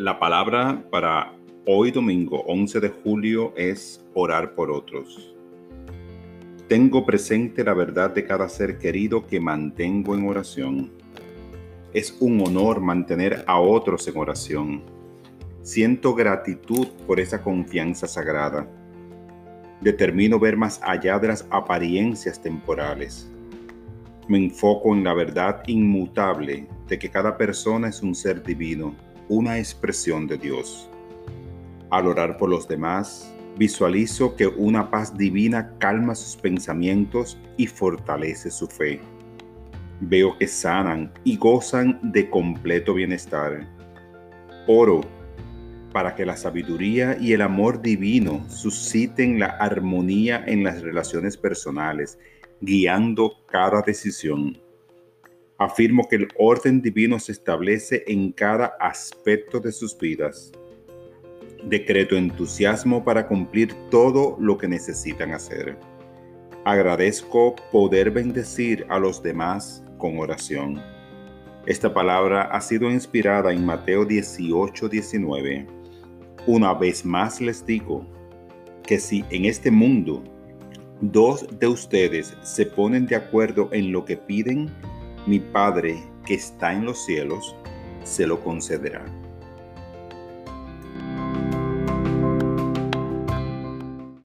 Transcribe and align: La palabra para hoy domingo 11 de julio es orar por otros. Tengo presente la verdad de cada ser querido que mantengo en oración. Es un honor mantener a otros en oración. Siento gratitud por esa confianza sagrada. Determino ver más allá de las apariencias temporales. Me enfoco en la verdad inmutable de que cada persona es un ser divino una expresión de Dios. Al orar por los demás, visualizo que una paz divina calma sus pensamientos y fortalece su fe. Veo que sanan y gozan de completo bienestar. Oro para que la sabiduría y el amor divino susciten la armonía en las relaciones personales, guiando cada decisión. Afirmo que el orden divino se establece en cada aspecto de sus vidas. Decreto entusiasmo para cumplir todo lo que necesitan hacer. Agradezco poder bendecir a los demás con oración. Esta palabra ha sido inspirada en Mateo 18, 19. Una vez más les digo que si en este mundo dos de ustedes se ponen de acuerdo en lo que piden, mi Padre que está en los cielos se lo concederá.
La 0.00 0.18
palabra 0.18 0.82
para 0.90 1.34
hoy 1.66 1.90
domingo 1.90 2.42
11 2.46 2.80
de 2.80 2.88
julio 2.88 3.52
es 3.54 4.02
orar 4.14 4.54
por 4.54 4.70
otros. 4.70 5.36
Tengo 6.68 7.04
presente 7.04 7.62
la 7.62 7.74
verdad 7.74 8.08
de 8.08 8.24
cada 8.24 8.48
ser 8.48 8.78
querido 8.78 9.26
que 9.26 9.40
mantengo 9.40 10.14
en 10.14 10.26
oración. 10.26 10.90
Es 11.92 12.16
un 12.18 12.40
honor 12.40 12.80
mantener 12.80 13.44
a 13.46 13.60
otros 13.60 14.08
en 14.08 14.16
oración. 14.16 14.82
Siento 15.60 16.14
gratitud 16.14 16.88
por 17.06 17.20
esa 17.20 17.42
confianza 17.42 18.08
sagrada. 18.08 18.66
Determino 19.82 20.38
ver 20.38 20.56
más 20.56 20.80
allá 20.82 21.18
de 21.18 21.28
las 21.28 21.46
apariencias 21.50 22.40
temporales. 22.40 23.30
Me 24.28 24.38
enfoco 24.38 24.94
en 24.94 25.04
la 25.04 25.12
verdad 25.12 25.62
inmutable 25.66 26.66
de 26.88 26.98
que 26.98 27.10
cada 27.10 27.36
persona 27.36 27.88
es 27.88 28.00
un 28.00 28.14
ser 28.14 28.42
divino 28.42 29.09
una 29.30 29.58
expresión 29.58 30.26
de 30.26 30.36
Dios. 30.36 30.90
Al 31.90 32.08
orar 32.08 32.36
por 32.36 32.50
los 32.50 32.66
demás, 32.66 33.32
visualizo 33.56 34.34
que 34.34 34.48
una 34.48 34.90
paz 34.90 35.16
divina 35.16 35.72
calma 35.78 36.16
sus 36.16 36.36
pensamientos 36.36 37.38
y 37.56 37.68
fortalece 37.68 38.50
su 38.50 38.66
fe. 38.66 39.00
Veo 40.00 40.36
que 40.36 40.48
sanan 40.48 41.12
y 41.22 41.36
gozan 41.36 42.00
de 42.02 42.28
completo 42.28 42.92
bienestar. 42.94 43.68
Oro 44.66 45.02
para 45.92 46.16
que 46.16 46.26
la 46.26 46.36
sabiduría 46.36 47.16
y 47.20 47.32
el 47.32 47.42
amor 47.42 47.80
divino 47.82 48.44
susciten 48.48 49.38
la 49.38 49.46
armonía 49.46 50.42
en 50.44 50.64
las 50.64 50.82
relaciones 50.82 51.36
personales, 51.36 52.18
guiando 52.60 53.44
cada 53.46 53.82
decisión. 53.82 54.58
Afirmo 55.60 56.08
que 56.08 56.16
el 56.16 56.28
orden 56.38 56.80
divino 56.80 57.18
se 57.18 57.32
establece 57.32 58.02
en 58.06 58.32
cada 58.32 58.72
aspecto 58.80 59.60
de 59.60 59.70
sus 59.72 59.96
vidas. 59.98 60.50
Decreto 61.64 62.16
entusiasmo 62.16 63.04
para 63.04 63.28
cumplir 63.28 63.74
todo 63.90 64.38
lo 64.40 64.56
que 64.56 64.66
necesitan 64.66 65.32
hacer. 65.32 65.76
Agradezco 66.64 67.56
poder 67.70 68.10
bendecir 68.10 68.86
a 68.88 68.98
los 68.98 69.22
demás 69.22 69.84
con 69.98 70.18
oración. 70.18 70.80
Esta 71.66 71.92
palabra 71.92 72.44
ha 72.44 72.60
sido 72.62 72.90
inspirada 72.90 73.52
en 73.52 73.66
Mateo 73.66 74.06
18, 74.06 74.88
19. 74.88 75.66
Una 76.46 76.72
vez 76.72 77.04
más 77.04 77.38
les 77.38 77.66
digo 77.66 78.06
que 78.82 78.98
si 78.98 79.26
en 79.28 79.44
este 79.44 79.70
mundo 79.70 80.24
dos 81.02 81.46
de 81.58 81.66
ustedes 81.66 82.34
se 82.40 82.64
ponen 82.64 83.04
de 83.04 83.16
acuerdo 83.16 83.68
en 83.72 83.92
lo 83.92 84.06
que 84.06 84.16
piden, 84.16 84.70
mi 85.30 85.38
Padre 85.38 86.02
que 86.26 86.34
está 86.34 86.72
en 86.72 86.84
los 86.84 87.04
cielos 87.04 87.54
se 88.02 88.26
lo 88.26 88.42
concederá. 88.42 89.04